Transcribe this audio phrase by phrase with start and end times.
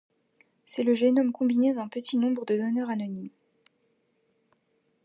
[0.65, 3.29] C'est le génome combiné d'un petit nombre de donneurs anonymes.